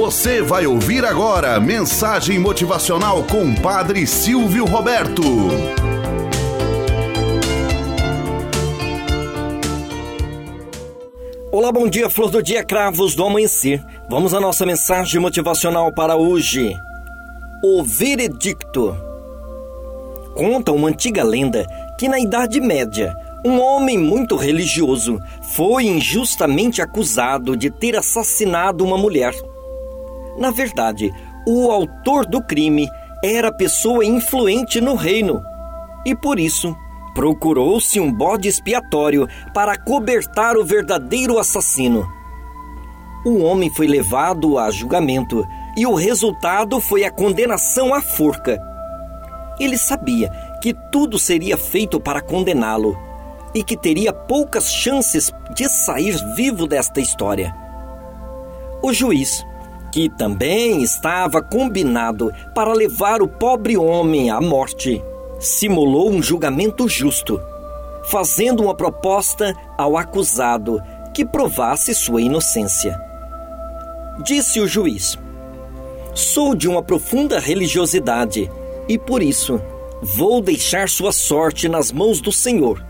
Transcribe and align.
Você 0.00 0.40
vai 0.40 0.66
ouvir 0.66 1.04
agora 1.04 1.60
mensagem 1.60 2.38
motivacional 2.38 3.22
com 3.24 3.54
Padre 3.54 4.06
Silvio 4.06 4.64
Roberto. 4.64 5.22
Olá, 11.52 11.70
bom 11.70 11.86
dia, 11.86 12.08
flor 12.08 12.30
do 12.30 12.42
dia, 12.42 12.64
cravos 12.64 13.14
do 13.14 13.26
amanhecer. 13.26 13.84
Vamos 14.08 14.32
à 14.32 14.40
nossa 14.40 14.64
mensagem 14.64 15.20
motivacional 15.20 15.92
para 15.92 16.16
hoje. 16.16 16.74
O 17.62 17.82
veredicto. 17.84 18.96
Conta 20.34 20.72
uma 20.72 20.88
antiga 20.88 21.22
lenda 21.22 21.66
que 21.98 22.08
na 22.08 22.18
Idade 22.18 22.58
Média, 22.58 23.14
um 23.44 23.60
homem 23.60 23.98
muito 23.98 24.34
religioso 24.34 25.20
foi 25.54 25.84
injustamente 25.84 26.80
acusado 26.80 27.54
de 27.54 27.70
ter 27.70 27.94
assassinado 27.96 28.82
uma 28.82 28.96
mulher. 28.96 29.34
Na 30.40 30.50
verdade, 30.50 31.12
o 31.46 31.70
autor 31.70 32.24
do 32.26 32.42
crime 32.42 32.88
era 33.22 33.52
pessoa 33.52 34.02
influente 34.02 34.80
no 34.80 34.94
reino 34.94 35.42
e 36.06 36.16
por 36.16 36.40
isso 36.40 36.74
procurou-se 37.14 38.00
um 38.00 38.10
bode 38.10 38.48
expiatório 38.48 39.28
para 39.52 39.76
cobertar 39.76 40.56
o 40.56 40.64
verdadeiro 40.64 41.38
assassino. 41.38 42.08
O 43.26 43.42
homem 43.42 43.68
foi 43.68 43.86
levado 43.86 44.58
a 44.58 44.70
julgamento 44.70 45.46
e 45.76 45.86
o 45.86 45.94
resultado 45.94 46.80
foi 46.80 47.04
a 47.04 47.10
condenação 47.10 47.92
à 47.92 48.00
forca. 48.00 48.58
Ele 49.58 49.76
sabia 49.76 50.30
que 50.62 50.74
tudo 50.90 51.18
seria 51.18 51.58
feito 51.58 52.00
para 52.00 52.22
condená-lo 52.22 52.98
e 53.54 53.62
que 53.62 53.76
teria 53.76 54.10
poucas 54.10 54.72
chances 54.72 55.30
de 55.54 55.68
sair 55.68 56.16
vivo 56.34 56.66
desta 56.66 56.98
história. 56.98 57.54
O 58.82 58.90
juiz 58.90 59.44
que 59.92 60.08
também 60.08 60.82
estava 60.82 61.42
combinado 61.42 62.32
para 62.54 62.72
levar 62.72 63.22
o 63.22 63.28
pobre 63.28 63.76
homem 63.76 64.30
à 64.30 64.40
morte, 64.40 65.02
simulou 65.38 66.10
um 66.10 66.22
julgamento 66.22 66.88
justo, 66.88 67.40
fazendo 68.04 68.62
uma 68.62 68.74
proposta 68.74 69.54
ao 69.76 69.96
acusado 69.96 70.80
que 71.12 71.24
provasse 71.24 71.94
sua 71.94 72.22
inocência. 72.22 73.00
Disse 74.22 74.60
o 74.60 74.68
juiz: 74.68 75.18
Sou 76.14 76.54
de 76.54 76.68
uma 76.68 76.82
profunda 76.82 77.38
religiosidade 77.38 78.50
e 78.88 78.98
por 78.98 79.22
isso 79.22 79.60
vou 80.02 80.40
deixar 80.40 80.88
sua 80.88 81.12
sorte 81.12 81.68
nas 81.68 81.90
mãos 81.90 82.20
do 82.20 82.32
Senhor. 82.32 82.84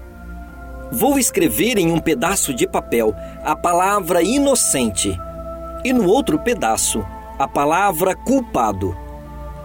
Vou 0.92 1.18
escrever 1.18 1.78
em 1.78 1.92
um 1.92 2.00
pedaço 2.00 2.52
de 2.52 2.66
papel 2.66 3.14
a 3.44 3.54
palavra 3.54 4.22
inocente 4.22 5.16
e 5.84 5.92
no 5.92 6.06
outro 6.08 6.38
pedaço 6.38 7.04
a 7.38 7.48
palavra 7.48 8.14
culpado. 8.14 8.96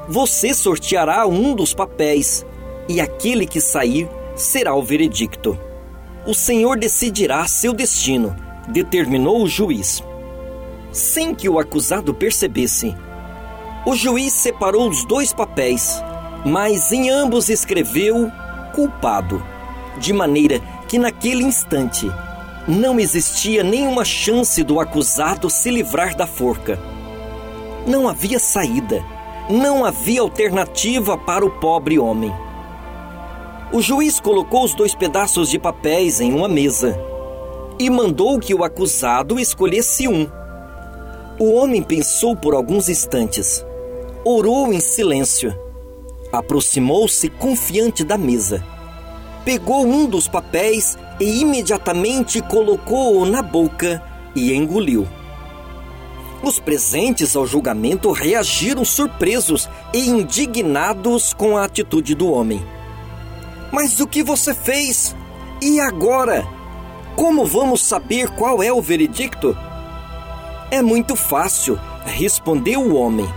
Você 0.08 0.54
sorteará 0.54 1.28
um 1.28 1.54
dos 1.54 1.74
papéis 1.74 2.46
e 2.88 3.02
aquele 3.02 3.46
que 3.46 3.60
sair 3.60 4.10
será 4.36 4.76
o 4.76 4.82
veredicto. 4.82 5.58
O 6.26 6.34
Senhor 6.34 6.78
decidirá 6.78 7.48
seu 7.48 7.74
destino, 7.74 8.36
determinou 8.68 9.44
o 9.44 9.48
juiz. 9.48 10.04
Sem 10.92 11.36
que 11.36 11.50
o 11.50 11.60
acusado 11.60 12.14
percebesse, 12.14 12.96
o 13.86 13.94
juiz 13.94 14.34
separou 14.34 14.90
os 14.90 15.06
dois 15.06 15.34
papéis, 15.34 16.02
mas 16.46 16.92
em 16.92 17.10
ambos 17.10 17.50
escreveu 17.50 18.32
culpado, 18.74 19.44
de 20.00 20.14
maneira 20.14 20.60
que 20.88 20.98
naquele 20.98 21.44
instante 21.44 22.10
não 22.68 23.00
existia 23.00 23.64
nenhuma 23.64 24.04
chance 24.04 24.64
do 24.64 24.80
acusado 24.80 25.50
se 25.50 25.70
livrar 25.70 26.16
da 26.16 26.26
forca. 26.26 26.80
Não 27.86 28.10
havia 28.10 28.40
saída, 28.40 29.04
não 29.50 29.86
havia 29.86 30.22
alternativa 30.22 31.18
para 31.18 31.46
o 31.46 31.52
pobre 31.52 32.00
homem. 32.00 32.34
O 33.72 33.82
juiz 33.82 34.20
colocou 34.20 34.64
os 34.64 34.74
dois 34.74 34.96
pedaços 34.96 35.50
de 35.50 35.60
papéis 35.60 36.20
em 36.20 36.34
uma 36.34 36.48
mesa 36.48 37.00
e 37.78 37.90
mandou 37.90 38.40
que 38.40 38.54
o 38.54 38.64
acusado 38.64 39.40
escolhesse 39.40 40.08
um. 40.08 40.28
O 41.38 41.54
homem 41.54 41.84
pensou 41.84 42.36
por 42.36 42.54
alguns 42.54 42.90
instantes, 42.90 43.64
orou 44.24 44.72
em 44.74 44.80
silêncio, 44.80 45.54
aproximou-se 46.32 47.30
confiante 47.30 48.04
da 48.04 48.18
mesa, 48.18 48.66
pegou 49.46 49.86
um 49.86 50.08
dos 50.08 50.28
papéis 50.28 50.98
e 51.20 51.42
imediatamente 51.42 52.42
colocou-o 52.42 53.26
na 53.26 53.44
boca 53.44 54.02
e 54.36 54.52
engoliu. 54.54 55.08
Os 56.42 56.60
presentes 56.60 57.36
ao 57.36 57.46
julgamento 57.46 58.12
reagiram 58.12 58.84
surpresos 58.84 59.70
e 59.94 60.10
indignados 60.10 61.32
com 61.34 61.56
a 61.56 61.64
atitude 61.64 62.16
do 62.16 62.30
homem. 62.32 62.66
Mas 63.72 64.00
o 64.00 64.08
que 64.08 64.24
você 64.24 64.54
fez? 64.54 65.16
E 65.62 65.80
agora? 65.80 66.46
Como 67.16 67.46
vamos 67.46 67.82
saber 67.82 68.30
qual 68.32 68.62
é 68.62 68.74
o 68.74 68.82
veredicto? 68.82 69.56
É 70.70 70.82
muito 70.82 71.16
fácil, 71.16 71.80
respondeu 72.06 72.82
o 72.82 72.96
homem. 72.96 73.28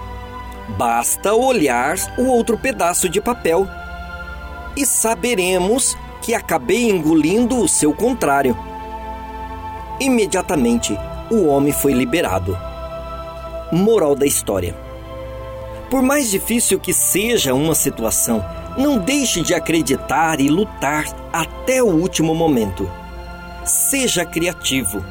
Basta 0.76 1.34
olhar 1.34 1.96
o 2.18 2.24
outro 2.24 2.58
pedaço 2.58 3.08
de 3.08 3.20
papel 3.20 3.66
e 4.76 4.86
saberemos 4.86 5.96
que 6.20 6.34
acabei 6.34 6.90
engolindo 6.90 7.58
o 7.58 7.68
seu 7.68 7.92
contrário. 7.92 8.56
Imediatamente, 10.00 10.98
o 11.30 11.46
homem 11.46 11.72
foi 11.72 11.92
liberado. 11.92 12.56
Moral 13.72 14.14
da 14.14 14.26
história: 14.26 14.76
Por 15.90 16.02
mais 16.02 16.30
difícil 16.30 16.78
que 16.78 16.92
seja 16.92 17.54
uma 17.54 17.74
situação, 17.74 18.44
não 18.76 18.98
deixe 18.98 19.42
de 19.42 19.54
acreditar 19.54 20.40
e 20.40 20.48
lutar 20.48 21.04
até 21.32 21.82
o 21.82 21.86
último 21.86 22.34
momento. 22.34 22.90
Seja 23.64 24.24
criativo. 24.24 25.04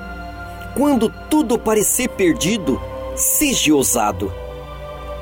Quando 0.76 1.10
tudo 1.30 1.58
parecer 1.58 2.10
perdido, 2.10 2.82
seja 3.16 3.74
ousado. 3.74 4.32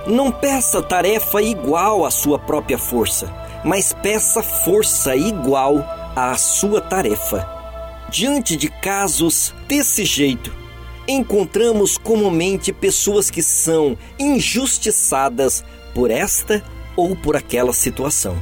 Não 0.06 0.32
peça 0.32 0.82
tarefa 0.82 1.42
igual 1.42 2.06
à 2.06 2.12
sua 2.12 2.38
própria 2.38 2.78
força 2.78 3.45
mas 3.66 3.92
peça 3.92 4.44
força 4.44 5.16
igual 5.16 5.84
à 6.16 6.38
sua 6.38 6.80
tarefa. 6.80 7.50
Diante 8.12 8.56
de 8.56 8.70
casos 8.70 9.54
desse 9.68 10.06
jeito, 10.06 10.54
encontramos 11.08 11.98
comumente 11.98 12.72
pessoas 12.72 13.32
que 13.32 13.42
são 13.42 13.98
injustiçadas 14.20 15.66
por 15.96 16.12
esta 16.12 16.64
ou 16.96 17.16
por 17.16 17.36
aquela 17.36 17.74
situação. 17.74 18.38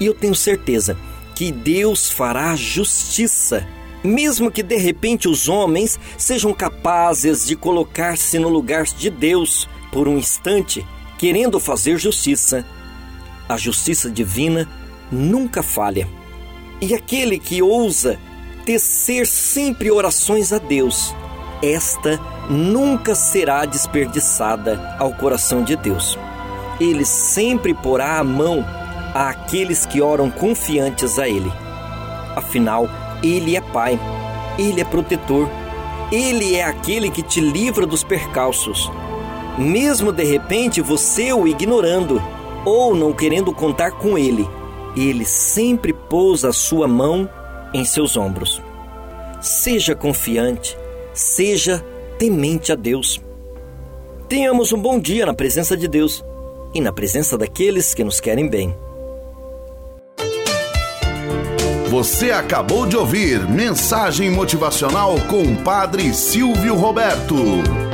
E 0.00 0.06
eu 0.06 0.12
tenho 0.12 0.34
certeza 0.34 0.98
que 1.36 1.52
Deus 1.52 2.10
fará 2.10 2.56
justiça, 2.56 3.64
mesmo 4.02 4.50
que 4.50 4.62
de 4.62 4.76
repente 4.76 5.28
os 5.28 5.48
homens 5.48 5.98
sejam 6.16 6.52
capazes 6.52 7.46
de 7.46 7.54
colocar-se 7.54 8.40
no 8.40 8.48
lugar 8.48 8.84
de 8.84 9.08
Deus 9.08 9.68
por 9.92 10.08
um 10.08 10.18
instante, 10.18 10.84
querendo 11.16 11.60
fazer 11.60 11.96
justiça 11.96 12.66
a 13.48 13.56
justiça 13.56 14.10
divina 14.10 14.68
nunca 15.10 15.62
falha. 15.62 16.06
E 16.80 16.94
aquele 16.94 17.38
que 17.38 17.62
ousa 17.62 18.18
tecer 18.64 19.26
sempre 19.26 19.90
orações 19.90 20.52
a 20.52 20.58
Deus, 20.58 21.14
esta 21.62 22.20
nunca 22.50 23.14
será 23.14 23.64
desperdiçada 23.64 24.96
ao 24.98 25.12
coração 25.12 25.64
de 25.64 25.74
Deus. 25.74 26.18
Ele 26.78 27.04
sempre 27.04 27.74
porá 27.74 28.18
a 28.18 28.24
mão 28.24 28.64
àqueles 29.14 29.84
que 29.86 30.00
oram 30.00 30.30
confiantes 30.30 31.18
a 31.18 31.28
Ele. 31.28 31.50
Afinal, 32.36 32.88
Ele 33.22 33.56
é 33.56 33.60
Pai, 33.60 33.98
Ele 34.58 34.80
é 34.80 34.84
protetor, 34.84 35.48
Ele 36.12 36.54
é 36.54 36.64
aquele 36.64 37.10
que 37.10 37.22
te 37.22 37.40
livra 37.40 37.86
dos 37.86 38.04
percalços. 38.04 38.90
Mesmo 39.56 40.12
de 40.12 40.22
repente 40.22 40.80
você 40.80 41.32
o 41.32 41.48
ignorando, 41.48 42.22
ou 42.64 42.94
não 42.94 43.12
querendo 43.12 43.52
contar 43.52 43.92
com 43.92 44.18
ele, 44.18 44.48
ele 44.96 45.24
sempre 45.24 45.92
pousa 45.92 46.48
a 46.48 46.52
sua 46.52 46.88
mão 46.88 47.28
em 47.72 47.84
seus 47.84 48.16
ombros. 48.16 48.62
Seja 49.40 49.94
confiante, 49.94 50.76
seja 51.12 51.84
temente 52.18 52.72
a 52.72 52.74
Deus. 52.74 53.20
Tenhamos 54.28 54.72
um 54.72 54.80
bom 54.80 54.98
dia 54.98 55.24
na 55.24 55.34
presença 55.34 55.76
de 55.76 55.88
Deus 55.88 56.24
e 56.74 56.80
na 56.80 56.92
presença 56.92 57.38
daqueles 57.38 57.94
que 57.94 58.04
nos 58.04 58.20
querem 58.20 58.48
bem. 58.48 58.76
Você 61.88 62.30
acabou 62.30 62.86
de 62.86 62.96
ouvir 62.96 63.48
Mensagem 63.48 64.30
Motivacional 64.30 65.14
com 65.28 65.42
o 65.42 65.56
Padre 65.56 66.12
Silvio 66.12 66.74
Roberto. 66.74 67.87